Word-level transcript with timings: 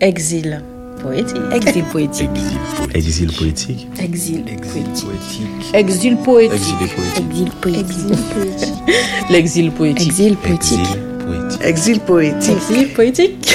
Exil 0.00 0.62
poétique. 1.02 1.36
Exil 1.52 1.82
poétique. 1.90 2.30
Exil 2.94 3.32
poétique. 3.32 3.88
Exil 3.98 4.44
poétique. 4.44 5.74
Exil 5.74 6.16
poétique. 6.18 6.74
Exil 6.86 7.50
poétique. 7.60 8.06
L'exil 9.28 9.72
poétique. 9.72 10.06
Exil 10.06 10.36
poétique. 10.36 10.78
Exil 11.64 12.00
poétique. 12.00 12.52
Exil 12.70 12.88
poétique. 12.92 13.54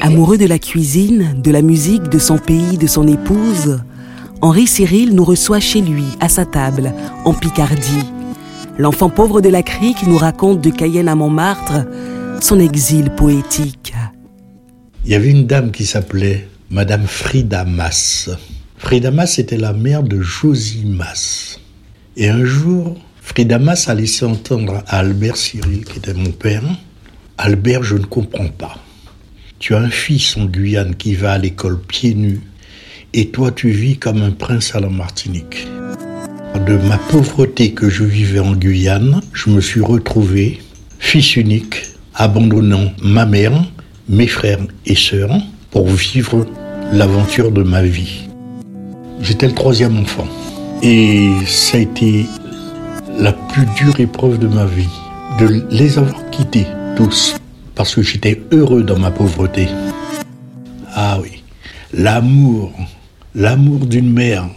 Amoureux 0.00 0.38
de 0.38 0.46
la 0.46 0.58
cuisine, 0.58 1.34
de 1.36 1.50
la 1.50 1.60
musique, 1.60 2.04
de 2.04 2.18
son 2.18 2.38
pays, 2.38 2.78
de 2.78 2.86
son 2.86 3.06
épouse, 3.06 3.82
Henri 4.40 4.66
Cyril 4.66 5.14
nous 5.14 5.24
reçoit 5.24 5.60
chez 5.60 5.82
lui, 5.82 6.04
à 6.20 6.30
sa 6.30 6.46
table, 6.46 6.94
en 7.26 7.34
Picardie. 7.34 8.06
L'enfant 8.78 9.10
pauvre 9.10 9.42
de 9.42 9.50
la 9.50 9.62
crique 9.62 10.06
nous 10.06 10.16
raconte 10.16 10.62
de 10.62 10.70
Cayenne 10.70 11.08
à 11.08 11.14
Montmartre 11.14 11.84
son 12.40 12.58
exil 12.58 13.10
poétique. 13.10 13.81
Il 15.04 15.10
y 15.10 15.16
avait 15.16 15.30
une 15.30 15.48
dame 15.48 15.72
qui 15.72 15.84
s'appelait 15.84 16.46
Madame 16.70 17.08
Frida 17.08 17.64
Mass. 17.64 18.30
Frida 18.78 19.10
Mass 19.10 19.40
était 19.40 19.56
la 19.56 19.72
mère 19.72 20.04
de 20.04 20.20
Josie 20.20 20.84
Mass. 20.86 21.58
Et 22.16 22.28
un 22.28 22.44
jour, 22.44 22.96
Frida 23.20 23.58
Mass 23.58 23.88
a 23.88 23.94
laissé 23.94 24.24
entendre 24.24 24.84
à 24.86 24.98
Albert 24.98 25.36
Cyril, 25.36 25.84
qui 25.84 25.98
était 25.98 26.14
mon 26.14 26.30
père, 26.30 26.62
Albert, 27.36 27.82
je 27.82 27.96
ne 27.96 28.04
comprends 28.04 28.46
pas. 28.46 28.78
Tu 29.58 29.74
as 29.74 29.80
un 29.80 29.90
fils 29.90 30.36
en 30.36 30.44
Guyane 30.44 30.94
qui 30.94 31.16
va 31.16 31.32
à 31.32 31.38
l'école 31.38 31.80
pieds 31.80 32.14
nus, 32.14 32.40
et 33.12 33.30
toi 33.30 33.50
tu 33.50 33.70
vis 33.70 33.96
comme 33.96 34.22
un 34.22 34.30
prince 34.30 34.76
à 34.76 34.80
la 34.80 34.88
Martinique. 34.88 35.66
De 36.64 36.76
ma 36.76 36.98
pauvreté 36.98 37.72
que 37.72 37.90
je 37.90 38.04
vivais 38.04 38.38
en 38.38 38.52
Guyane, 38.52 39.20
je 39.32 39.50
me 39.50 39.60
suis 39.60 39.80
retrouvé, 39.80 40.60
fils 41.00 41.34
unique, 41.34 41.82
abandonnant 42.14 42.92
ma 43.02 43.26
mère, 43.26 43.64
mes 44.08 44.26
frères 44.26 44.58
et 44.86 44.94
sœurs 44.94 45.34
pour 45.70 45.86
vivre 45.86 46.46
l'aventure 46.92 47.50
de 47.50 47.62
ma 47.62 47.82
vie. 47.82 48.28
J'étais 49.20 49.46
le 49.46 49.54
troisième 49.54 49.98
enfant 49.98 50.26
et 50.82 51.30
ça 51.46 51.78
a 51.78 51.80
été 51.80 52.26
la 53.18 53.32
plus 53.32 53.66
dure 53.76 54.00
épreuve 54.00 54.38
de 54.38 54.48
ma 54.48 54.64
vie, 54.64 54.88
de 55.38 55.64
les 55.70 55.98
avoir 55.98 56.28
quittés 56.30 56.66
tous 56.96 57.36
parce 57.74 57.94
que 57.94 58.02
j'étais 58.02 58.42
heureux 58.50 58.82
dans 58.82 58.98
ma 58.98 59.10
pauvreté. 59.10 59.68
Ah 60.94 61.18
oui, 61.22 61.42
l'amour, 61.94 62.72
l'amour 63.34 63.86
d'une 63.86 64.12
mère, 64.12 64.48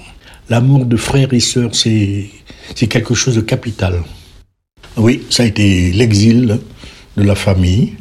l'amour 0.50 0.86
de 0.86 0.98
frères 0.98 1.34
et 1.34 1.40
sœurs, 1.40 1.74
c'est, 1.74 2.26
c'est 2.76 2.88
quelque 2.88 3.14
chose 3.14 3.36
de 3.36 3.42
capital. 3.42 4.02
Oui, 4.98 5.24
ça 5.30 5.44
a 5.44 5.46
été 5.46 5.92
l'exil 5.92 6.60
de 7.18 7.24
la 7.24 7.36
famille, 7.36 7.94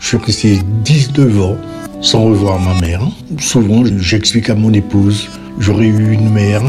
je 0.00 0.06
suis 0.06 0.16
resté 0.16 0.58
19 0.84 1.42
ans 1.42 1.56
sans 2.00 2.24
revoir 2.24 2.58
ma 2.58 2.74
mère. 2.80 3.02
Souvent, 3.38 3.84
j'explique 3.98 4.50
à 4.50 4.54
mon 4.54 4.72
épouse, 4.72 5.28
j'aurais 5.58 5.86
eu 5.86 6.12
une 6.12 6.30
mère, 6.30 6.62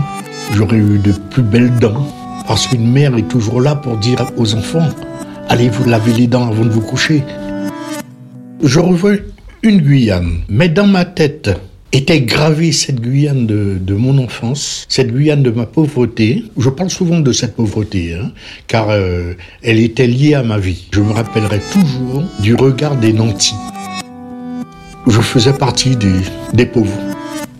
j'aurais 0.54 0.78
eu 0.78 1.00
de 1.00 1.14
plus 1.32 1.42
belles 1.42 1.73
dents. 1.80 2.06
Parce 2.48 2.68
qu'une 2.68 2.92
mère 2.92 3.16
est 3.16 3.28
toujours 3.28 3.62
là 3.62 3.76
pour 3.76 3.98
dire 3.98 4.30
aux 4.38 4.54
enfants, 4.54 4.90
allez 5.48 5.70
vous 5.70 5.90
laver 5.90 6.14
les 6.14 6.28
dents 6.28 6.48
avant 6.48 6.66
de 6.66 6.70
vous 6.70 6.82
coucher. 6.82 7.23
Je 8.62 8.80
revois 8.80 9.14
une 9.64 9.82
Guyane, 9.82 10.42
mais 10.50 10.70
dans 10.70 10.88
ma 10.88 11.06
tête, 11.06 11.50
était 11.92 12.22
gravée 12.22 12.72
cette 12.72 13.02
Guyane 13.02 13.45
de, 13.45 13.94
mon 13.94 14.17
enfance, 14.17 14.86
cette 14.88 15.11
Guyane 15.11 15.44
de 15.44 15.52
ma 15.52 15.66
pauvreté. 15.66 16.45
Je 16.58 16.70
parle 16.70 16.89
souvent 16.89 17.20
de 17.20 17.31
cette 17.33 17.56
pauvreté, 17.56 18.14
hein, 18.14 18.31
car 18.67 18.89
euh, 18.89 19.33
elle 19.61 19.80
était 19.80 20.08
liée 20.08 20.33
à 20.33 20.44
ma 20.44 20.58
vie. 20.58 20.88
Je 20.92 21.02
me 21.02 21.11
rappellerai 21.11 21.59
toujours 21.72 22.23
du 22.39 22.56
regard 22.56 22.95
des 22.95 23.11
nantis. 23.11 23.56
Je 25.08 25.20
faisais 25.20 25.53
partie 25.53 25.98
des, 26.53 26.66
pauvres, 26.66 26.98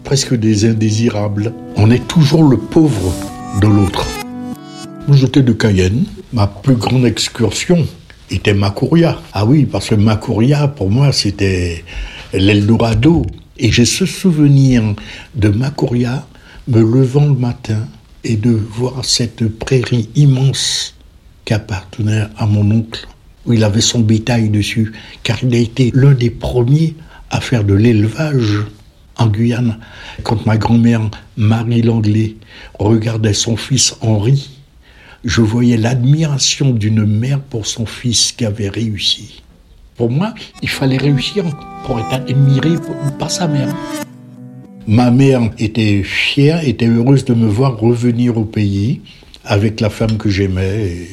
presque 0.04 0.36
des 0.36 0.66
indésirables. 0.66 1.54
On 1.76 1.92
est 1.92 2.08
toujours 2.08 2.44
le 2.44 2.58
pauvre 2.58 3.14
de 3.60 3.68
l'autre. 3.68 4.08
J'étais 5.12 5.42
de 5.42 5.52
Cayenne. 5.52 6.06
Ma 6.32 6.48
plus 6.48 6.76
grande 6.76 7.06
excursion 7.06 7.86
était 8.30 8.54
Macouria. 8.54 9.20
Ah 9.34 9.46
oui, 9.46 9.66
parce 9.66 9.90
que 9.90 9.96
Macouria, 9.96 10.70
pour 10.70 10.90
moi, 10.90 11.12
c'était 11.12 11.84
l'Eldorado 12.34 13.26
et 13.62 13.72
j'ai 13.72 13.86
ce 13.86 14.08
souvenir 14.08 14.96
de 15.36 15.50
Macoria 15.50 16.28
me 16.68 16.82
levant 16.82 17.28
le 17.28 17.36
matin 17.36 17.88
et 18.24 18.36
de 18.36 18.50
voir 18.50 19.06
cette 19.06 19.48
prairie 19.48 20.10
immense 20.16 20.96
qui 21.46 21.54
appartenait 21.54 22.26
à 22.38 22.48
mon 22.48 22.70
oncle, 22.72 23.08
où 23.46 23.54
il 23.54 23.64
avait 23.64 23.82
son 23.82 24.00
bétail 24.00 24.50
dessus, 24.50 24.92
car 25.22 25.44
il 25.44 25.54
a 25.54 25.60
été 25.60 25.92
l'un 25.94 26.14
des 26.14 26.32
premiers 26.32 26.96
à 27.30 27.40
faire 27.40 27.64
de 27.64 27.76
l'élevage 27.76 28.66
en 29.18 29.28
Guyane. 29.28 29.78
Quand 30.24 30.44
ma 30.48 30.58
grand-mère 30.58 31.12
Marie 31.38 31.84
Langlais 31.84 32.36
regardait 32.80 33.34
son 33.34 33.58
fils 33.58 33.96
Henri, 34.02 34.50
je 35.24 35.42
voyais 35.42 35.78
l'admiration 35.78 36.72
d'une 36.72 37.06
mère 37.06 37.40
pour 37.40 37.68
son 37.68 37.86
fils 37.86 38.32
qui 38.32 38.44
avait 38.44 38.70
réussi. 38.70 39.44
Pour 40.02 40.10
moi, 40.10 40.34
il 40.64 40.68
fallait 40.68 40.98
réussir 40.98 41.44
pour 41.86 42.00
être 42.00 42.12
admiré 42.12 42.72
par 43.20 43.30
sa 43.30 43.48
mère. 43.48 43.68
Ma 44.88 45.12
mère 45.12 45.42
était 45.60 46.02
fière, 46.02 46.68
était 46.68 46.88
heureuse 46.88 47.24
de 47.24 47.36
me 47.36 47.48
voir 47.48 47.78
revenir 47.78 48.36
au 48.36 48.44
pays 48.44 49.02
avec 49.46 49.80
la 49.80 49.92
femme 49.92 50.18
que 50.18 50.28
j'aimais. 50.28 51.06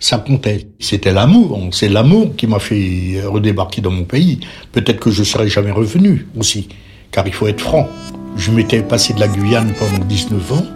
Ça 0.00 0.18
comptait. 0.18 0.68
C'était 0.80 1.12
l'amour. 1.12 1.58
C'est 1.70 1.88
l'amour 1.88 2.36
qui 2.36 2.46
m'a 2.46 2.58
fait 2.58 3.22
redébarquer 3.24 3.80
dans 3.80 3.90
mon 3.90 4.04
pays. 4.04 4.38
Peut-être 4.72 5.00
que 5.00 5.10
je 5.10 5.20
ne 5.20 5.24
serais 5.24 5.48
jamais 5.48 5.70
revenu 5.70 6.26
aussi. 6.38 6.68
Car 7.10 7.26
il 7.26 7.32
faut 7.32 7.46
être 7.46 7.62
franc. 7.62 7.88
Je 8.36 8.50
m'étais 8.50 8.82
passé 8.82 9.14
de 9.14 9.20
la 9.20 9.28
Guyane 9.28 9.72
pendant 9.78 10.04
19 10.04 10.52
ans. 10.52 10.66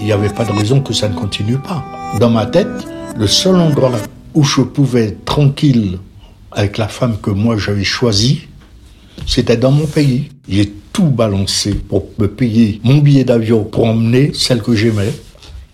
Il 0.00 0.06
n'y 0.06 0.10
avait 0.10 0.30
pas 0.30 0.44
de 0.44 0.50
raison 0.50 0.80
que 0.80 0.94
ça 0.94 1.08
ne 1.08 1.14
continue 1.14 1.58
pas. 1.58 1.84
Dans 2.18 2.30
ma 2.30 2.46
tête, 2.46 2.88
le 3.16 3.28
seul 3.28 3.54
endroit 3.54 3.92
où 4.34 4.42
je 4.42 4.62
pouvais 4.62 5.16
tranquille 5.24 6.00
avec 6.52 6.78
la 6.78 6.88
femme 6.88 7.18
que 7.20 7.30
moi 7.30 7.56
j'avais 7.56 7.84
choisie, 7.84 8.48
c'était 9.26 9.56
dans 9.56 9.70
mon 9.70 9.86
pays. 9.86 10.28
J'ai 10.48 10.72
tout 10.92 11.10
balancé 11.10 11.74
pour 11.74 12.06
me 12.18 12.26
payer 12.26 12.80
mon 12.84 12.98
billet 12.98 13.24
d'avion 13.24 13.64
pour 13.64 13.84
emmener 13.84 14.32
celle 14.34 14.62
que 14.62 14.74
j'aimais 14.74 15.12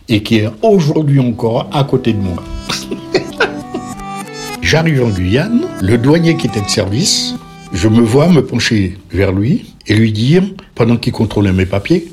et 0.08 0.22
qui 0.22 0.36
est 0.36 0.50
aujourd'hui 0.62 1.20
encore 1.20 1.68
à 1.72 1.84
côté 1.84 2.12
de 2.12 2.18
moi. 2.18 2.42
J'arrive 4.62 5.04
en 5.04 5.10
Guyane, 5.10 5.62
le 5.80 5.96
douanier 5.96 6.36
qui 6.36 6.48
était 6.48 6.60
de 6.60 6.68
service, 6.68 7.34
je 7.72 7.88
me 7.88 8.00
vois 8.00 8.28
me 8.28 8.44
pencher 8.44 8.98
vers 9.10 9.32
lui 9.32 9.74
et 9.86 9.94
lui 9.94 10.12
dire, 10.12 10.42
pendant 10.74 10.96
qu'il 10.96 11.12
contrôlait 11.12 11.52
mes 11.52 11.66
papiers, 11.66 12.12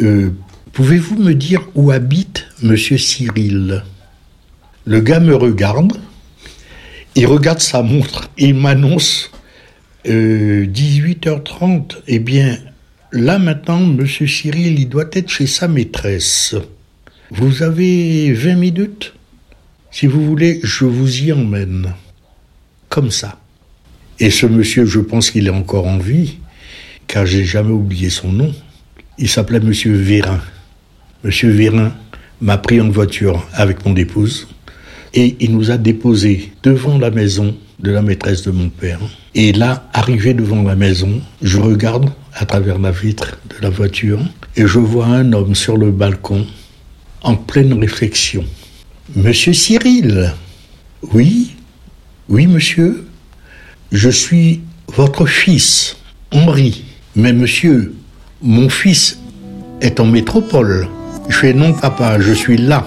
euh, 0.00 0.30
Pouvez-vous 0.76 1.16
me 1.16 1.32
dire 1.32 1.62
où 1.74 1.90
habite 1.90 2.48
Monsieur 2.62 2.98
Cyril? 2.98 3.82
Le 4.84 5.00
gars 5.00 5.20
me 5.20 5.34
regarde, 5.34 5.94
il 7.16 7.26
regarde 7.26 7.60
sa 7.60 7.82
montre 7.82 8.28
et 8.36 8.48
il 8.48 8.54
m'annonce 8.54 9.30
18h30. 10.04 11.96
Euh, 11.96 12.00
eh 12.06 12.18
bien, 12.18 12.58
là 13.10 13.38
maintenant, 13.38 13.80
Monsieur 13.80 14.26
Cyril, 14.26 14.78
il 14.78 14.88
doit 14.88 15.08
être 15.12 15.30
chez 15.30 15.46
sa 15.46 15.66
maîtresse. 15.66 16.54
Vous 17.30 17.62
avez 17.62 18.32
20 18.32 18.54
minutes? 18.56 19.14
Si 19.90 20.06
vous 20.06 20.24
voulez, 20.24 20.60
je 20.62 20.84
vous 20.84 21.24
y 21.24 21.32
emmène. 21.32 21.94
Comme 22.90 23.10
ça. 23.10 23.40
Et 24.20 24.30
ce 24.30 24.46
monsieur, 24.46 24.84
je 24.84 25.00
pense 25.00 25.30
qu'il 25.30 25.46
est 25.46 25.50
encore 25.50 25.86
en 25.86 25.98
vie, 25.98 26.36
car 27.06 27.24
j'ai 27.24 27.44
jamais 27.44 27.72
oublié 27.72 28.10
son 28.10 28.30
nom. 28.30 28.54
Il 29.18 29.28
s'appelait 29.28 29.60
Monsieur 29.60 29.94
Vérin. 29.94 30.40
Monsieur 31.24 31.50
Vérin 31.50 31.94
m'a 32.42 32.58
pris 32.58 32.80
en 32.80 32.90
voiture 32.90 33.48
avec 33.54 33.86
mon 33.86 33.96
épouse 33.96 34.46
et 35.16 35.34
il 35.40 35.56
nous 35.56 35.70
a 35.70 35.78
déposés 35.78 36.52
devant 36.62 36.98
la 36.98 37.10
maison 37.10 37.56
de 37.80 37.90
la 37.90 38.02
maîtresse 38.02 38.42
de 38.42 38.50
mon 38.50 38.68
père. 38.68 39.00
Et 39.34 39.52
là, 39.52 39.88
arrivé 39.92 40.34
devant 40.34 40.62
la 40.62 40.76
maison, 40.76 41.20
je 41.42 41.58
regarde 41.58 42.10
à 42.34 42.44
travers 42.44 42.78
la 42.78 42.90
vitre 42.90 43.38
de 43.48 43.62
la 43.62 43.70
voiture 43.70 44.20
et 44.56 44.66
je 44.66 44.78
vois 44.78 45.06
un 45.06 45.32
homme 45.32 45.54
sur 45.54 45.76
le 45.76 45.90
balcon 45.90 46.46
en 47.22 47.34
pleine 47.34 47.72
réflexion. 47.80 48.44
Monsieur 49.14 49.54
Cyril 49.54 50.34
Oui 51.12 51.56
Oui, 52.28 52.46
monsieur 52.46 53.06
Je 53.92 54.10
suis 54.10 54.60
votre 54.88 55.26
fils, 55.26 55.96
Henri. 56.30 56.84
Mais 57.14 57.32
monsieur, 57.32 57.94
mon 58.42 58.68
fils 58.68 59.18
est 59.80 59.98
en 59.98 60.06
métropole. 60.06 60.88
Je 61.28 61.36
fais 61.36 61.54
non, 61.54 61.72
papa, 61.72 62.20
je 62.20 62.32
suis 62.32 62.58
là. 62.58 62.86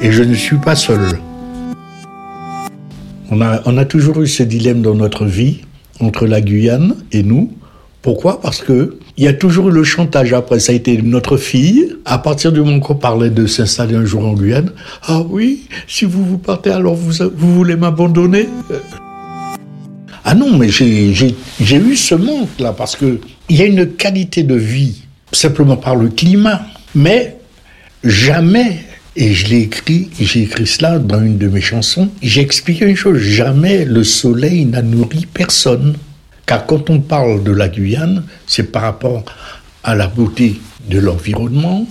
Et 0.00 0.12
je 0.12 0.22
ne 0.22 0.34
suis 0.34 0.58
pas 0.58 0.76
seul. 0.76 1.18
On 3.30 3.40
a, 3.40 3.84
toujours 3.84 4.22
eu 4.22 4.26
ce 4.26 4.42
dilemme 4.42 4.82
dans 4.82 4.94
notre 4.94 5.24
vie 5.24 5.62
entre 6.00 6.26
la 6.26 6.40
Guyane 6.40 6.94
et 7.12 7.22
nous. 7.22 7.52
Pourquoi? 8.02 8.40
Parce 8.40 8.62
que 8.62 8.98
il 9.16 9.24
y 9.24 9.28
a 9.28 9.32
toujours 9.32 9.70
eu 9.70 9.72
le 9.72 9.82
chantage 9.82 10.32
après. 10.32 10.60
Ça 10.60 10.72
a 10.72 10.74
été 10.74 11.00
notre 11.02 11.36
fille. 11.36 11.96
À 12.04 12.18
partir 12.18 12.52
du 12.52 12.60
moment 12.60 12.78
qu'on 12.78 12.94
parlait 12.94 13.30
de 13.30 13.46
s'installer 13.46 13.96
un 13.96 14.04
jour 14.04 14.24
en 14.24 14.34
Guyane, 14.34 14.70
ah 15.08 15.22
oui, 15.28 15.66
si 15.88 16.04
vous 16.04 16.24
vous 16.24 16.38
partez, 16.38 16.70
alors 16.70 16.94
vous, 16.94 17.24
vous 17.34 17.54
voulez 17.54 17.74
m'abandonner 17.76 18.48
Ah 20.24 20.34
non, 20.34 20.56
mais 20.56 20.68
j'ai 20.68 21.76
eu 21.76 21.96
ce 21.96 22.14
manque-là, 22.14 22.72
parce 22.72 22.94
que 22.94 23.18
il 23.48 23.56
y 23.56 23.62
a 23.62 23.66
une 23.66 23.88
qualité 23.88 24.42
de 24.42 24.54
vie, 24.54 25.02
simplement 25.32 25.76
par 25.76 25.96
le 25.96 26.08
climat, 26.08 26.62
mais 26.94 27.36
jamais, 28.04 28.85
et 29.16 29.32
je 29.32 29.48
l'ai 29.48 29.60
écrit, 29.62 30.10
j'ai 30.20 30.42
écrit 30.42 30.66
cela 30.66 30.98
dans 30.98 31.22
une 31.22 31.38
de 31.38 31.48
mes 31.48 31.62
chansons, 31.62 32.10
j'ai 32.22 32.42
expliqué 32.42 32.84
une 32.84 32.96
chose, 32.96 33.18
jamais 33.18 33.86
le 33.86 34.04
soleil 34.04 34.66
n'a 34.66 34.82
nourri 34.82 35.26
personne. 35.26 35.96
Car 36.44 36.66
quand 36.66 36.90
on 36.90 37.00
parle 37.00 37.42
de 37.42 37.50
la 37.50 37.68
Guyane, 37.68 38.24
c'est 38.46 38.70
par 38.70 38.82
rapport 38.82 39.24
à 39.82 39.94
la 39.94 40.06
beauté 40.06 40.60
de 40.88 40.98
l'environnement, 40.98 41.86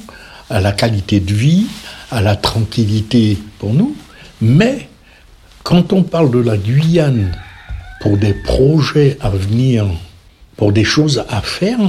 à 0.50 0.62
la 0.62 0.72
qualité 0.72 1.20
de 1.20 1.34
vie, 1.34 1.66
à 2.12 2.22
la 2.22 2.36
tranquillité 2.36 3.38
pour 3.58 3.74
nous. 3.74 3.96
Mais 4.40 4.88
quand 5.64 5.94
on 5.94 6.04
parle 6.04 6.32
de 6.32 6.40
la 6.40 6.58
Guyane 6.58 7.32
pour 8.02 8.18
des 8.18 8.34
projets 8.34 9.18
à 9.20 9.30
venir, 9.30 9.88
pour 10.58 10.72
des 10.72 10.84
choses 10.84 11.26
à 11.28 11.42
faire, 11.42 11.80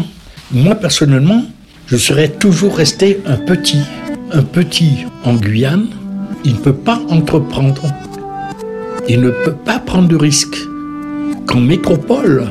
moi 0.51 0.75
personnellement, 0.75 1.45
je 1.87 1.97
serais 1.97 2.31
toujours 2.31 2.79
resté 2.79 3.21
un 3.27 3.37
petit. 3.37 3.83
Un 4.33 4.43
petit 4.43 5.07
en 5.25 5.35
Guyane, 5.35 5.89
il 6.45 6.55
ne 6.55 6.59
peut 6.59 6.75
pas 6.75 7.01
entreprendre. 7.11 7.83
Il 9.09 9.21
ne 9.21 9.31
peut 9.31 9.55
pas 9.55 9.79
prendre 9.79 10.09
de 10.09 10.17
risques. 10.17 10.59
Qu'en 11.47 11.61
métropole, 11.61 12.49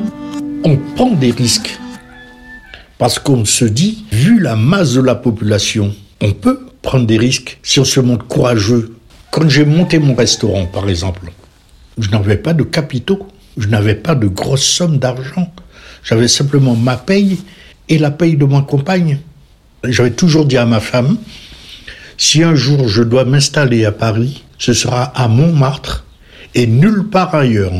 on 0.64 0.78
prend 0.94 1.10
des 1.10 1.30
risques. 1.32 1.78
Parce 2.96 3.18
qu'on 3.18 3.44
se 3.44 3.66
dit, 3.66 4.04
vu 4.10 4.40
la 4.40 4.56
masse 4.56 4.94
de 4.94 5.02
la 5.02 5.14
population, 5.14 5.94
on 6.22 6.32
peut 6.32 6.60
prendre 6.80 7.06
des 7.06 7.18
risques 7.18 7.58
si 7.62 7.78
on 7.78 7.84
se 7.84 8.00
montre 8.00 8.26
courageux. 8.26 8.96
Quand 9.30 9.48
j'ai 9.48 9.66
monté 9.66 9.98
mon 9.98 10.14
restaurant, 10.14 10.64
par 10.64 10.88
exemple, 10.88 11.30
je 11.98 12.08
n'avais 12.08 12.38
pas 12.38 12.54
de 12.54 12.62
capitaux, 12.62 13.28
je 13.58 13.68
n'avais 13.68 13.96
pas 13.96 14.14
de 14.14 14.28
grosses 14.28 14.64
sommes 14.64 14.98
d'argent. 14.98 15.52
J'avais 16.02 16.28
simplement 16.28 16.74
ma 16.74 16.96
paye 16.96 17.38
et 17.90 17.98
la 17.98 18.10
paye 18.10 18.36
de 18.36 18.46
ma 18.46 18.62
compagne. 18.62 19.18
J'avais 19.84 20.12
toujours 20.12 20.46
dit 20.46 20.56
à 20.56 20.64
ma 20.64 20.80
femme, 20.80 21.18
si 22.18 22.42
un 22.42 22.54
jour 22.54 22.88
je 22.88 23.02
dois 23.02 23.24
m'installer 23.24 23.84
à 23.84 23.92
Paris, 23.92 24.44
ce 24.58 24.72
sera 24.72 25.04
à 25.14 25.28
Montmartre 25.28 26.04
et 26.54 26.66
nulle 26.66 27.04
part 27.08 27.34
ailleurs. 27.34 27.72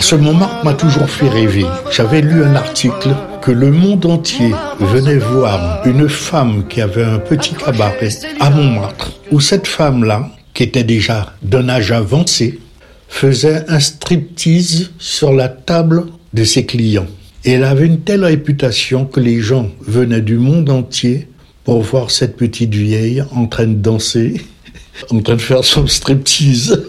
Ce 0.00 0.14
moment 0.14 0.50
m'a 0.62 0.74
toujours 0.74 1.08
fait 1.08 1.28
rêver. 1.28 1.64
J'avais 1.90 2.20
lu 2.20 2.44
un 2.44 2.54
article 2.54 3.14
que 3.42 3.50
le 3.50 3.70
monde 3.70 4.06
entier 4.06 4.52
venait 4.78 5.18
voir 5.18 5.82
une 5.86 6.08
femme 6.08 6.66
qui 6.68 6.80
avait 6.80 7.04
un 7.04 7.18
petit 7.18 7.54
cabaret 7.54 8.10
à 8.38 8.50
Montmartre, 8.50 9.12
où 9.30 9.40
cette 9.40 9.66
femme-là, 9.66 10.28
qui 10.54 10.62
était 10.62 10.84
déjà 10.84 11.34
d'un 11.42 11.68
âge 11.68 11.92
avancé, 11.92 12.60
faisait 13.08 13.64
un 13.68 13.80
striptease 13.80 14.90
sur 14.98 15.32
la 15.32 15.48
table 15.48 16.04
de 16.32 16.44
ses 16.44 16.66
clients. 16.66 17.08
Et 17.44 17.52
elle 17.52 17.64
avait 17.64 17.86
une 17.86 18.00
telle 18.00 18.24
réputation 18.24 19.06
que 19.06 19.18
les 19.18 19.40
gens 19.40 19.70
venaient 19.80 20.20
du 20.20 20.36
monde 20.36 20.68
entier 20.68 21.26
pour 21.70 21.82
voir 21.82 22.10
cette 22.10 22.36
petite 22.36 22.74
vieille 22.74 23.22
en 23.30 23.46
train 23.46 23.68
de 23.68 23.74
danser, 23.74 24.44
en 25.10 25.20
train 25.20 25.36
de 25.36 25.40
faire 25.40 25.62
son 25.62 25.86
striptease 25.86 26.82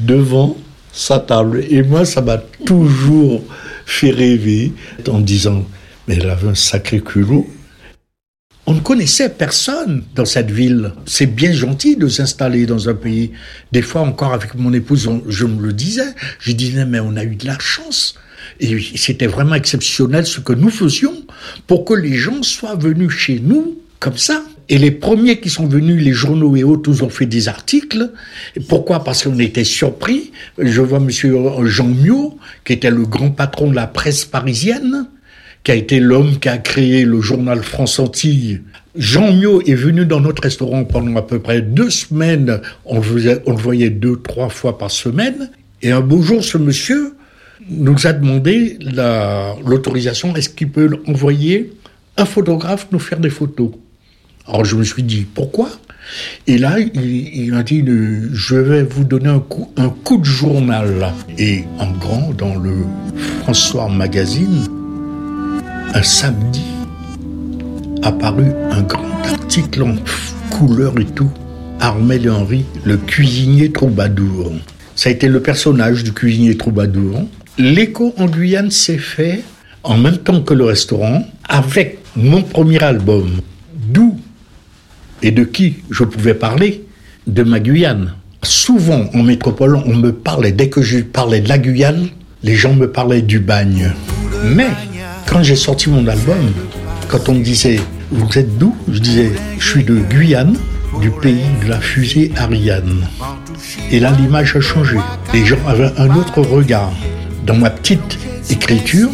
devant 0.00 0.56
sa 0.92 1.18
table. 1.18 1.62
Et 1.68 1.82
moi, 1.82 2.06
ça 2.06 2.22
m'a 2.22 2.38
toujours 2.38 3.44
fait 3.84 4.10
rêver 4.10 4.72
en 5.10 5.20
disant, 5.20 5.62
mais 6.06 6.14
elle 6.14 6.30
avait 6.30 6.48
un 6.48 6.54
sacré 6.54 7.02
culot. 7.02 7.46
On 8.64 8.72
ne 8.72 8.80
connaissait 8.80 9.28
personne 9.28 10.04
dans 10.14 10.24
cette 10.24 10.50
ville. 10.50 10.94
C'est 11.04 11.26
bien 11.26 11.52
gentil 11.52 11.96
de 11.96 12.08
s'installer 12.08 12.64
dans 12.64 12.88
un 12.88 12.94
pays. 12.94 13.32
Des 13.72 13.82
fois 13.82 14.00
encore 14.00 14.32
avec 14.32 14.54
mon 14.54 14.72
épouse, 14.72 15.06
je 15.28 15.44
me 15.44 15.60
le 15.60 15.74
disais. 15.74 16.14
Je 16.40 16.52
disais, 16.52 16.86
mais 16.86 17.00
on 17.00 17.14
a 17.16 17.24
eu 17.24 17.36
de 17.36 17.44
la 17.44 17.58
chance. 17.58 18.14
Et 18.58 18.80
c'était 18.96 19.26
vraiment 19.26 19.56
exceptionnel 19.56 20.24
ce 20.24 20.40
que 20.40 20.54
nous 20.54 20.70
faisions 20.70 21.26
pour 21.66 21.84
que 21.84 21.92
les 21.92 22.14
gens 22.14 22.42
soient 22.42 22.74
venus 22.74 23.10
chez 23.10 23.38
nous 23.38 23.76
comme 24.00 24.16
ça. 24.16 24.42
Et 24.70 24.76
les 24.76 24.90
premiers 24.90 25.40
qui 25.40 25.48
sont 25.48 25.66
venus, 25.66 26.02
les 26.02 26.12
journaux 26.12 26.54
et 26.54 26.62
autres, 26.62 26.90
nous 26.90 27.02
ont 27.02 27.08
fait 27.08 27.26
des 27.26 27.48
articles. 27.48 28.10
Pourquoi? 28.68 29.02
Parce 29.02 29.24
qu'on 29.24 29.38
était 29.38 29.64
surpris. 29.64 30.30
Je 30.58 30.82
vois 30.82 31.00
Monsieur 31.00 31.34
Jean 31.64 31.88
Miot, 31.88 32.38
qui 32.64 32.74
était 32.74 32.90
le 32.90 33.04
grand 33.04 33.30
patron 33.30 33.70
de 33.70 33.74
la 33.74 33.86
presse 33.86 34.26
parisienne, 34.26 35.06
qui 35.64 35.72
a 35.72 35.74
été 35.74 36.00
l'homme 36.00 36.38
qui 36.38 36.50
a 36.50 36.58
créé 36.58 37.06
le 37.06 37.20
journal 37.22 37.62
France 37.62 37.98
Antilles. 37.98 38.60
Jean 38.94 39.32
Miot 39.32 39.62
est 39.62 39.74
venu 39.74 40.04
dans 40.04 40.20
notre 40.20 40.42
restaurant 40.42 40.84
pendant 40.84 41.16
à 41.16 41.22
peu 41.22 41.38
près 41.38 41.62
deux 41.62 41.90
semaines. 41.90 42.60
On 42.84 43.00
le 43.00 43.56
voyait 43.56 43.90
deux, 43.90 44.16
trois 44.20 44.50
fois 44.50 44.76
par 44.76 44.90
semaine. 44.90 45.50
Et 45.80 45.92
un 45.92 46.02
beau 46.02 46.20
jour, 46.20 46.44
ce 46.44 46.58
monsieur 46.58 47.14
nous 47.70 48.06
a 48.06 48.12
demandé 48.12 48.78
l'autorisation. 49.64 50.36
Est-ce 50.36 50.50
qu'il 50.50 50.70
peut 50.70 50.90
envoyer 51.06 51.72
un 52.18 52.26
photographe 52.26 52.88
nous 52.92 52.98
faire 52.98 53.20
des 53.20 53.30
photos? 53.30 53.70
Alors 54.48 54.64
je 54.64 54.76
me 54.76 54.84
suis 54.84 55.02
dit, 55.02 55.26
pourquoi? 55.32 55.68
Et 56.46 56.56
là, 56.56 56.78
il, 56.80 57.52
m'a 57.52 57.62
dit, 57.62 57.84
je 58.32 58.56
vais 58.56 58.82
vous 58.82 59.04
donner 59.04 59.28
un 59.28 59.40
coup, 59.40 59.70
un 59.76 59.90
coup 59.90 60.16
de 60.16 60.24
journal. 60.24 61.12
Et 61.36 61.64
en 61.78 61.90
grand, 61.92 62.32
dans 62.36 62.54
le 62.54 62.76
François 63.42 63.88
Magazine, 63.90 64.66
un 65.92 66.02
samedi, 66.02 66.64
apparu 68.02 68.46
un 68.70 68.82
grand 68.82 69.22
article 69.26 69.82
en 69.82 69.96
couleur 70.50 70.98
et 70.98 71.04
tout. 71.04 71.30
Armel 71.80 72.24
et 72.24 72.30
Henri, 72.30 72.64
le 72.84 72.96
cuisinier 72.96 73.70
troubadour. 73.70 74.52
Ça 74.96 75.10
a 75.10 75.12
été 75.12 75.28
le 75.28 75.40
personnage 75.40 76.04
du 76.04 76.12
cuisinier 76.12 76.56
troubadour. 76.56 77.20
L'écho 77.58 78.14
en 78.16 78.26
Guyane 78.26 78.70
s'est 78.70 78.98
fait 78.98 79.42
en 79.84 79.96
même 79.96 80.18
temps 80.18 80.40
que 80.40 80.54
le 80.54 80.64
restaurant 80.64 81.24
avec 81.48 81.98
mon 82.16 82.42
premier 82.42 82.82
album. 82.82 83.28
Et 85.28 85.30
de 85.30 85.44
qui 85.44 85.74
je 85.90 86.04
pouvais 86.04 86.32
parler 86.32 86.84
De 87.26 87.42
ma 87.42 87.60
Guyane. 87.60 88.14
Souvent 88.42 89.10
en 89.12 89.22
métropole, 89.22 89.76
on 89.76 89.94
me 89.94 90.10
parlait, 90.10 90.52
dès 90.52 90.70
que 90.70 90.80
je 90.80 91.00
parlais 91.00 91.40
de 91.40 91.50
la 91.50 91.58
Guyane, 91.58 92.08
les 92.42 92.54
gens 92.54 92.72
me 92.72 92.90
parlaient 92.90 93.20
du 93.20 93.38
bagne. 93.38 93.92
Mais 94.42 94.70
quand 95.26 95.42
j'ai 95.42 95.54
sorti 95.54 95.90
mon 95.90 96.06
album, 96.06 96.38
quand 97.08 97.28
on 97.28 97.34
me 97.34 97.44
disait 97.44 97.78
Vous 98.10 98.38
êtes 98.38 98.56
d'où? 98.56 98.74
Je 98.90 99.00
disais 99.00 99.30
Je 99.58 99.68
suis 99.68 99.84
de 99.84 99.96
Guyane, 99.96 100.56
du 100.98 101.10
pays 101.10 101.44
de 101.62 101.68
la 101.68 101.78
fusée 101.78 102.32
Ariane. 102.38 103.06
Et 103.90 104.00
là, 104.00 104.14
l'image 104.18 104.56
a 104.56 104.62
changé. 104.62 104.96
Les 105.34 105.44
gens 105.44 105.58
avaient 105.66 105.92
un 105.98 106.16
autre 106.16 106.40
regard. 106.40 106.94
Dans 107.44 107.56
ma 107.56 107.68
petite 107.68 108.18
écriture, 108.48 109.10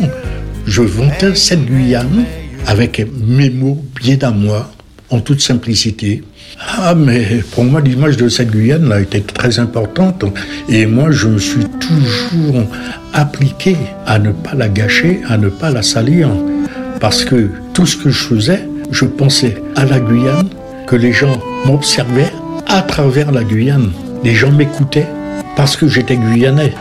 je 0.64 0.82
vantais 0.82 1.34
cette 1.34 1.66
Guyane 1.66 2.24
avec 2.68 3.04
mes 3.20 3.50
mots 3.50 3.84
bien 4.00 4.18
à 4.22 4.30
moi, 4.30 4.70
en 5.10 5.20
toute 5.20 5.40
simplicité. 5.40 6.22
Ah, 6.60 6.94
mais 6.94 7.42
pour 7.52 7.64
moi, 7.64 7.80
l'image 7.80 8.16
de 8.16 8.28
cette 8.28 8.50
Guyane 8.50 8.90
a 8.92 9.00
été 9.00 9.20
très 9.20 9.58
importante. 9.58 10.24
Et 10.68 10.86
moi, 10.86 11.10
je 11.10 11.28
me 11.28 11.38
suis 11.38 11.64
toujours 11.80 12.64
appliqué 13.12 13.76
à 14.06 14.18
ne 14.18 14.32
pas 14.32 14.54
la 14.54 14.68
gâcher, 14.68 15.20
à 15.28 15.36
ne 15.36 15.48
pas 15.48 15.70
la 15.70 15.82
salir. 15.82 16.28
Parce 17.00 17.24
que 17.24 17.50
tout 17.72 17.86
ce 17.86 17.96
que 17.96 18.10
je 18.10 18.18
faisais, 18.18 18.68
je 18.90 19.04
pensais 19.04 19.62
à 19.76 19.84
la 19.84 20.00
Guyane, 20.00 20.48
que 20.86 20.96
les 20.96 21.12
gens 21.12 21.40
m'observaient 21.64 22.32
à 22.66 22.82
travers 22.82 23.32
la 23.32 23.44
Guyane. 23.44 23.92
Les 24.22 24.34
gens 24.34 24.52
m'écoutaient 24.52 25.08
parce 25.56 25.76
que 25.76 25.88
j'étais 25.88 26.16
guyanais. 26.16 26.74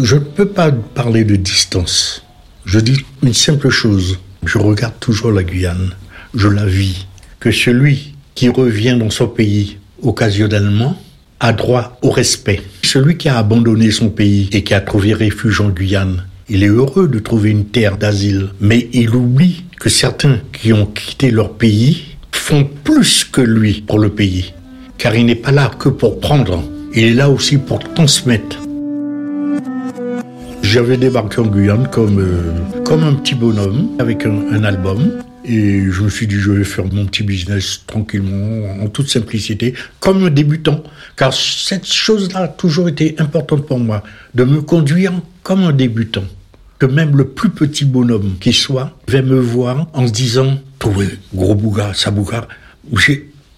Je 0.00 0.16
ne 0.16 0.20
peux 0.20 0.48
pas 0.48 0.70
parler 0.72 1.24
de 1.24 1.36
distance. 1.36 2.24
Je 2.64 2.80
dis 2.80 3.04
une 3.22 3.34
simple 3.34 3.70
chose. 3.70 4.18
Je 4.44 4.58
regarde 4.58 4.94
toujours 5.00 5.32
la 5.32 5.42
Guyane 5.42 5.90
je 6.34 6.48
la 6.48 6.66
vis, 6.66 7.06
que 7.40 7.50
celui 7.50 8.14
qui 8.34 8.48
revient 8.48 8.96
dans 8.98 9.10
son 9.10 9.28
pays 9.28 9.78
occasionnellement 10.02 10.98
a 11.40 11.52
droit 11.52 11.98
au 12.02 12.10
respect. 12.10 12.62
Celui 12.82 13.16
qui 13.16 13.28
a 13.28 13.38
abandonné 13.38 13.90
son 13.90 14.10
pays 14.10 14.48
et 14.52 14.64
qui 14.64 14.74
a 14.74 14.80
trouvé 14.80 15.14
refuge 15.14 15.60
en 15.60 15.68
Guyane, 15.68 16.24
il 16.48 16.62
est 16.62 16.68
heureux 16.68 17.08
de 17.08 17.18
trouver 17.18 17.50
une 17.50 17.66
terre 17.66 17.96
d'asile, 17.96 18.48
mais 18.60 18.88
il 18.92 19.14
oublie 19.14 19.64
que 19.78 19.88
certains 19.88 20.38
qui 20.52 20.72
ont 20.72 20.86
quitté 20.86 21.30
leur 21.30 21.54
pays 21.54 22.02
font 22.32 22.68
plus 22.84 23.24
que 23.24 23.40
lui 23.40 23.82
pour 23.86 23.98
le 23.98 24.10
pays, 24.10 24.52
car 24.98 25.14
il 25.14 25.26
n'est 25.26 25.34
pas 25.34 25.52
là 25.52 25.70
que 25.78 25.88
pour 25.88 26.20
prendre, 26.20 26.62
il 26.94 27.04
est 27.04 27.14
là 27.14 27.30
aussi 27.30 27.58
pour 27.58 27.78
transmettre. 27.78 28.58
J'avais 30.62 30.96
débarqué 30.96 31.40
en 31.40 31.46
Guyane 31.46 31.88
comme, 31.90 32.20
euh, 32.20 32.82
comme 32.84 33.04
un 33.04 33.14
petit 33.14 33.34
bonhomme 33.34 33.90
avec 33.98 34.26
un 34.26 34.64
album 34.64 35.10
et 35.44 35.90
je 35.90 36.02
me 36.02 36.08
suis 36.08 36.26
dit, 36.26 36.36
je 36.36 36.50
vais 36.50 36.64
faire 36.64 36.86
mon 36.86 37.06
petit 37.06 37.22
business 37.22 37.82
tranquillement, 37.86 38.82
en 38.82 38.88
toute 38.88 39.08
simplicité, 39.08 39.74
comme 40.00 40.24
un 40.24 40.30
débutant. 40.30 40.82
Car 41.16 41.34
cette 41.34 41.86
chose-là 41.86 42.40
a 42.40 42.48
toujours 42.48 42.88
été 42.88 43.14
importante 43.18 43.66
pour 43.66 43.78
moi, 43.78 44.02
de 44.34 44.44
me 44.44 44.62
conduire 44.62 45.12
comme 45.42 45.60
un 45.60 45.72
débutant. 45.72 46.24
Que 46.78 46.86
même 46.86 47.16
le 47.16 47.28
plus 47.28 47.50
petit 47.50 47.84
bonhomme 47.84 48.36
qui 48.40 48.52
soit 48.52 48.96
va 49.06 49.22
me 49.22 49.38
voir 49.38 49.86
en 49.92 50.06
se 50.06 50.12
disant, 50.12 50.58
trouvé 50.78 51.06
gros 51.34 51.54
bouga, 51.54 51.92
ça 51.94 52.10
bouga, 52.10 52.48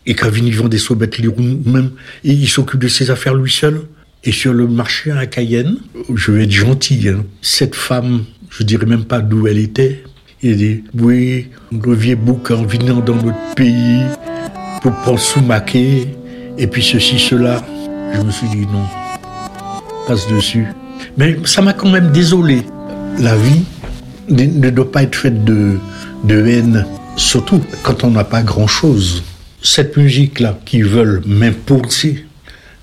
et 0.07 0.15
ils 0.15 0.57
vend 0.57 0.69
des 0.69 0.79
sobettes, 0.79 1.19
même, 1.19 1.91
et 2.25 2.33
il 2.33 2.49
s'occupe 2.49 2.81
de 2.81 2.89
ses 2.89 3.11
affaires 3.11 3.35
lui 3.35 3.51
seul. 3.51 3.83
Et 4.25 4.33
sur 4.33 4.53
le 4.53 4.67
marché 4.67 5.13
à 5.13 5.27
Cayenne, 5.27 5.77
je 6.15 6.33
vais 6.33 6.45
être 6.45 6.53
gentil, 6.53 7.09
hein, 7.09 7.25
cette 7.43 7.77
femme, 7.77 8.25
je 8.51 8.65
dirais 8.65 8.87
même 8.87 9.05
pas 9.05 9.21
d'où 9.21 9.47
elle 9.47 9.59
était, 9.59 10.03
il 10.43 10.57
dit, 10.57 10.85
oui, 10.99 11.49
le 11.73 11.95
vieux 11.95 12.17
bouc 12.17 12.51
en 12.51 12.65
venant 12.65 13.01
dans 13.01 13.17
notre 13.17 13.55
pays 13.55 14.03
pour 14.83 14.93
prendre 14.93 15.19
sous-maquer, 15.19 16.09
et 16.59 16.67
puis 16.67 16.83
ceci, 16.83 17.19
cela. 17.19 17.63
Je 18.15 18.21
me 18.21 18.31
suis 18.31 18.49
dit 18.49 18.67
non, 18.73 18.85
passe 20.07 20.29
dessus. 20.29 20.67
Mais 21.17 21.37
ça 21.45 21.63
m'a 21.63 21.73
quand 21.73 21.91
même 21.91 22.13
désolé. 22.13 22.63
La 23.19 23.37
vie 23.37 23.65
ne 24.29 24.71
doit 24.71 24.91
pas 24.91 25.03
être 25.03 25.17
faite 25.17 25.45
de, 25.45 25.79
de 26.25 26.47
haine, 26.47 26.87
surtout 27.17 27.63
quand 27.83 28.05
on 28.05 28.11
n'a 28.11 28.25
pas 28.25 28.43
grand-chose. 28.43 29.25
Cette 29.63 29.97
musique-là 29.97 30.59
qu'ils 30.65 30.85
veulent 30.85 31.23
m'imposer 31.27 32.27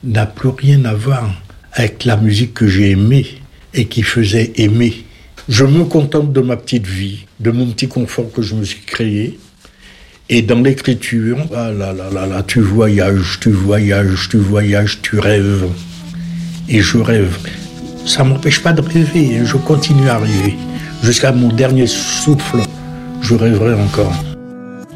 n'a 0.03 0.25
plus 0.25 0.49
rien 0.49 0.83
à 0.85 0.93
voir 0.93 1.31
avec 1.71 2.03
la 2.03 2.17
musique 2.17 2.53
que 2.53 2.67
j'ai 2.67 2.91
aimée 2.91 3.25
et 3.73 3.85
qui 3.85 4.03
faisait 4.03 4.51
aimer. 4.57 5.05
Je 5.49 5.65
me 5.65 5.83
contente 5.83 6.31
de 6.31 6.39
ma 6.39 6.55
petite 6.55 6.87
vie, 6.87 7.25
de 7.41 7.51
mon 7.51 7.65
petit 7.67 7.89
confort 7.89 8.31
que 8.31 8.41
je 8.41 8.55
me 8.55 8.63
suis 8.63 8.79
créé. 8.79 9.37
Et 10.29 10.41
dans 10.41 10.61
l'écriture, 10.61 11.37
ah 11.53 11.69
là 11.69 11.91
là 11.91 12.09
là 12.09 12.25
là, 12.25 12.43
tu 12.43 12.61
voyages, 12.61 13.39
tu 13.41 13.49
voyages, 13.49 14.29
tu 14.29 14.37
voyages, 14.37 15.01
tu 15.01 15.19
rêves. 15.19 15.67
Et 16.69 16.79
je 16.79 16.97
rêve. 16.97 17.37
Ça 18.05 18.23
m'empêche 18.23 18.63
pas 18.63 18.71
de 18.71 18.79
rêver, 18.81 19.41
je 19.43 19.57
continue 19.57 20.07
à 20.07 20.17
rêver. 20.17 20.55
Jusqu'à 21.03 21.33
mon 21.33 21.49
dernier 21.49 21.87
souffle, 21.87 22.61
je 23.21 23.35
rêverai 23.35 23.73
encore. 23.73 24.15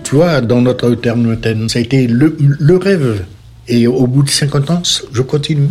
Tu 0.05 0.15
vois, 0.15 0.39
dans 0.39 0.61
notre 0.61 0.95
terme, 0.95 1.37
ça 1.67 1.79
a 1.79 1.81
été 1.81 2.07
le, 2.07 2.37
le 2.39 2.77
rêve. 2.77 3.25
Et 3.67 3.85
au 3.85 4.07
bout 4.07 4.23
de 4.23 4.29
50 4.29 4.69
ans, 4.71 4.81
je 5.11 5.21
continue. 5.23 5.67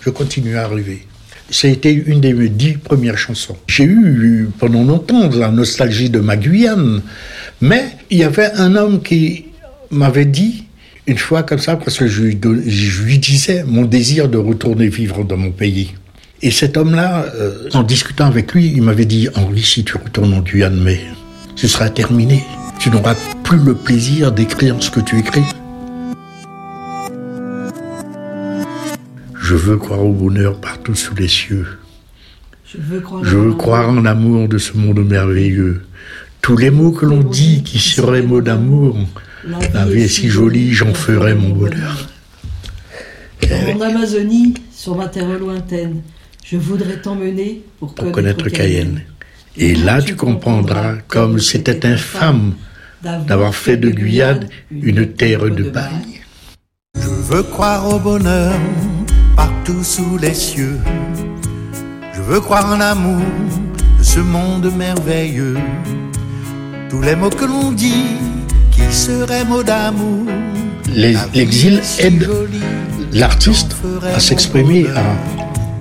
Je 0.00 0.08
continue 0.08 0.56
à 0.56 0.68
rêver. 0.68 1.05
C'était 1.50 1.92
une 1.92 2.20
des 2.20 2.34
mes 2.34 2.48
dix 2.48 2.72
premières 2.72 3.18
chansons. 3.18 3.56
J'ai 3.68 3.84
eu 3.84 4.48
pendant 4.58 4.82
longtemps 4.82 5.28
la 5.28 5.50
nostalgie 5.50 6.10
de 6.10 6.18
ma 6.18 6.36
Guyane, 6.36 7.02
mais 7.60 7.84
il 8.10 8.18
y 8.18 8.24
avait 8.24 8.50
un 8.52 8.74
homme 8.74 9.00
qui 9.02 9.46
m'avait 9.90 10.24
dit, 10.24 10.64
une 11.06 11.18
fois 11.18 11.44
comme 11.44 11.60
ça, 11.60 11.76
parce 11.76 11.98
que 11.98 12.08
je 12.08 12.22
lui, 12.22 13.18
disais 13.18 13.64
mon 13.64 13.84
désir 13.84 14.28
de 14.28 14.38
retourner 14.38 14.88
vivre 14.88 15.24
dans 15.24 15.36
mon 15.36 15.52
pays. 15.52 15.94
Et 16.42 16.50
cet 16.50 16.76
homme-là, 16.76 17.26
euh, 17.36 17.68
en 17.72 17.84
discutant 17.84 18.26
avec 18.26 18.52
lui, 18.52 18.72
il 18.74 18.82
m'avait 18.82 19.04
dit, 19.04 19.28
Henri, 19.36 19.62
si 19.62 19.84
tu 19.84 19.96
retournes 19.96 20.34
en 20.34 20.40
Guyane, 20.40 20.80
mais 20.82 21.00
ce 21.54 21.68
sera 21.68 21.88
terminé. 21.90 22.42
Tu 22.78 22.90
n'auras 22.90 23.14
plus 23.44 23.58
le 23.58 23.74
plaisir 23.74 24.32
d'écrire 24.32 24.76
ce 24.80 24.90
que 24.90 25.00
tu 25.00 25.18
écris. 25.18 25.44
Je 29.48 29.54
veux 29.54 29.76
croire 29.76 30.04
au 30.04 30.12
bonheur 30.12 30.60
partout 30.60 30.96
sous 30.96 31.14
les 31.14 31.28
cieux. 31.28 31.68
Je 32.64 32.78
veux 33.36 33.54
croire, 33.54 33.90
en 33.90 34.02
l'amour 34.02 34.48
de 34.48 34.58
ce 34.58 34.76
monde 34.76 34.98
merveilleux. 35.06 35.82
Tous 36.42 36.56
les 36.56 36.70
mots 36.70 36.90
que 36.90 37.06
l'on 37.06 37.22
dit 37.22 37.62
qui 37.62 37.78
seraient 37.78 38.22
mots 38.22 38.40
d'amour, 38.40 38.98
la 39.72 39.86
vie 39.86 40.02
est 40.02 40.08
si 40.08 40.30
jolie, 40.30 40.72
j'en 40.72 40.92
ferai 40.92 41.36
mon 41.36 41.50
bonheur. 41.50 42.08
En 43.76 43.80
Amazonie, 43.82 44.54
sur 44.72 44.96
ma 44.96 45.06
terre 45.06 45.38
lointaine, 45.38 46.02
je 46.44 46.56
voudrais 46.56 47.00
t'emmener 47.00 47.62
pour, 47.78 47.94
connaître, 47.94 48.48
Cayenne. 48.48 49.02
Et 49.56 49.76
là, 49.76 50.02
tu 50.02 50.16
comprendras 50.16 50.96
comme 51.06 51.38
c'était 51.38 51.86
infâme 51.86 52.54
d'avoir 53.00 53.54
fait 53.54 53.76
de 53.76 53.90
Guyane 53.90 54.48
une 54.72 55.06
terre 55.12 55.48
de 55.48 55.70
bagne. 55.70 56.20
Je 56.96 57.08
veux 57.08 57.44
croire 57.44 57.88
au 57.94 58.00
bonheur 58.00 58.52
partout 59.36 59.84
sous 59.84 60.16
les 60.18 60.34
cieux. 60.34 60.78
Je 62.14 62.22
veux 62.22 62.40
croire 62.40 62.72
en 62.72 62.78
l'amour 62.78 63.20
de 63.98 64.04
ce 64.04 64.20
monde 64.20 64.72
merveilleux. 64.76 65.56
Tous 66.88 67.02
les 67.02 67.14
mots 67.14 67.30
que 67.30 67.44
l'on 67.44 67.70
dit, 67.70 68.16
qui 68.72 68.94
seraient 68.94 69.44
mots 69.44 69.62
d'amour. 69.62 70.24
L'exil 70.94 71.82
aide 71.98 72.28
l'artiste 73.12 73.76
à 74.14 74.18
s'exprimer, 74.18 74.86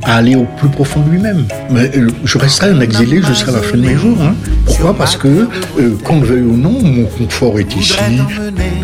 à, 0.03 0.15
aller 0.17 0.35
au 0.35 0.45
plus 0.57 0.69
profond 0.69 1.01
de 1.01 1.11
lui-même. 1.11 1.45
Mais 1.71 1.89
euh, 1.95 2.09
je 2.23 2.37
resterai 2.37 2.69
un 2.69 2.81
exilé 2.81 3.21
jusqu'à 3.23 3.51
la 3.51 3.61
fin 3.61 3.77
de 3.77 3.81
mes 3.81 3.95
jours. 3.95 4.17
Hein. 4.21 4.35
Pourquoi? 4.65 4.93
Parce 4.95 5.15
que, 5.15 5.47
euh, 5.79 5.97
qu'on 6.03 6.19
le 6.19 6.27
veuille 6.27 6.41
ou 6.41 6.57
non, 6.57 6.79
mon 6.83 7.05
confort 7.05 7.57
est 7.59 7.75
ici. 7.75 7.95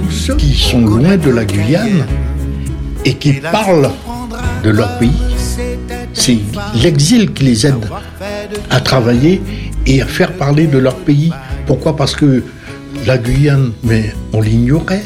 Tous 0.07 0.11
ceux 0.11 0.35
qui 0.35 0.53
sont 0.53 0.81
loin 0.81 1.17
de 1.17 1.29
la 1.29 1.45
Guyane 1.45 2.05
et 3.05 3.13
qui 3.15 3.33
parlent 3.33 3.91
de 4.63 4.69
leur 4.69 4.97
pays. 4.97 5.11
C'est 6.13 6.39
l'exil 6.75 7.33
qui 7.33 7.43
les 7.43 7.65
aide 7.65 7.85
à 8.69 8.79
travailler 8.79 9.41
et 9.85 10.01
à 10.01 10.05
faire 10.05 10.33
parler 10.33 10.67
de 10.67 10.77
leur 10.77 10.95
pays. 10.95 11.31
Pourquoi? 11.65 11.95
Parce 11.95 12.15
que 12.15 12.43
la 13.05 13.17
Guyane, 13.17 13.71
mais 13.83 14.13
on 14.33 14.41
l'ignorait. 14.41 15.03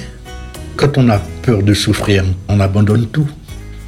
Quand 0.76 0.98
on 0.98 1.10
a 1.10 1.20
peur 1.42 1.64
de 1.64 1.74
souffrir, 1.74 2.26
on 2.50 2.60
abandonne 2.60 3.08
tout. 3.08 3.30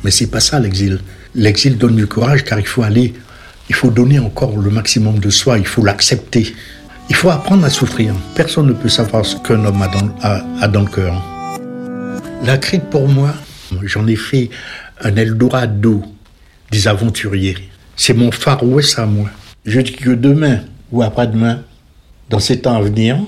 Mais 0.04 0.12
c'est 0.12 0.28
pas 0.28 0.40
ça 0.40 0.60
l'exil. 0.60 1.00
L'exil 1.36 1.78
donne 1.78 1.96
du 1.96 2.08
courage 2.08 2.44
car 2.44 2.60
il 2.60 2.66
faut 2.66 2.84
aller, 2.84 3.14
il 3.70 3.76
faut 3.76 3.90
donner 3.90 4.20
encore 4.20 4.58
le 4.58 4.70
maximum 4.70 5.20
de 5.20 5.30
soi, 5.30 5.58
il 5.58 5.68
faut 5.68 5.84
l'accepter. 5.84 6.54
Il 7.10 7.16
faut 7.16 7.30
apprendre 7.30 7.66
à 7.66 7.70
souffrir. 7.70 8.14
Personne 8.36 8.68
ne 8.68 8.74
peut 8.74 8.90
savoir 8.90 9.26
ce 9.26 9.36
qu'un 9.38 9.64
homme 9.66 9.82
a 9.82 10.68
dans, 10.68 10.82
le 10.82 10.90
cœur. 10.90 11.22
La 12.44 12.58
crique 12.58 12.90
pour 12.90 13.08
moi, 13.08 13.34
j'en 13.84 14.08
ai 14.08 14.16
fait 14.16 14.50
un 15.02 15.16
Eldorado 15.16 16.04
des 16.72 16.88
aventuriers. 16.88 17.58
C'est 17.96 18.14
mon 18.14 18.32
Far 18.32 18.64
West 18.64 19.00
à 19.00 19.06
moi. 19.06 19.30
Je 19.66 19.82
dis 19.82 19.94
que 19.94 20.12
demain 20.12 20.62
ou 20.92 21.04
après-demain, 21.04 21.64
dans 22.30 22.40
ces 22.40 22.62
temps 22.62 22.76
à 22.76 22.82
venir, 22.82 23.20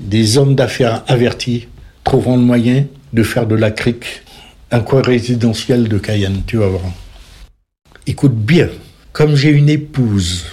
des 0.00 0.38
hommes 0.38 0.54
d'affaires 0.54 1.02
avertis 1.06 1.68
trouveront 2.04 2.36
le 2.36 2.42
moyen 2.42 2.86
de 3.12 3.22
faire 3.22 3.46
de 3.46 3.54
la 3.54 3.70
crique 3.70 4.22
un 4.70 4.80
coin 4.80 5.00
résidentiel 5.00 5.88
de 5.88 5.98
Cayenne, 5.98 6.42
tu 6.46 6.56
vas 6.56 6.66
voir. 6.66 6.82
Écoute 8.06 8.34
bien, 8.34 8.68
comme 9.12 9.36
j'ai 9.36 9.50
une 9.50 9.68
épouse 9.68 10.46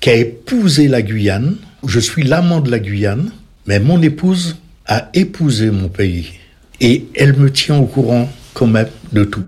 qui 0.00 0.10
a 0.10 0.14
épousé 0.14 0.88
la 0.88 1.02
Guyane, 1.02 1.56
je 1.86 2.00
suis 2.00 2.22
l'amant 2.22 2.60
de 2.60 2.70
la 2.70 2.78
Guyane, 2.78 3.30
mais 3.66 3.80
mon 3.80 4.00
épouse 4.02 4.56
a 4.86 5.08
épousé 5.14 5.70
mon 5.70 5.88
pays. 5.88 6.32
Et 6.80 7.06
elle 7.14 7.36
me 7.36 7.50
tient 7.50 7.78
au 7.78 7.86
courant 7.86 8.30
quand 8.54 8.66
même 8.66 8.88
de 9.12 9.24
tout 9.24 9.44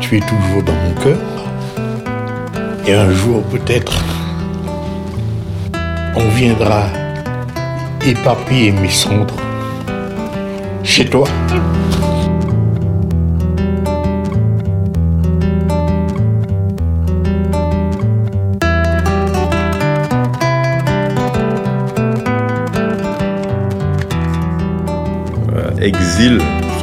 tu 0.00 0.16
es 0.16 0.20
toujours 0.20 0.62
dans 0.62 0.72
mon 0.72 0.94
cœur. 1.02 1.18
Et 2.86 2.94
un 2.94 3.10
jour 3.10 3.42
peut-être, 3.44 4.04
on 6.14 6.28
viendra 6.30 6.84
éparpiller 8.04 8.72
mes 8.72 8.90
cendres 8.90 9.34
chez 10.84 11.06
toi. 11.06 11.26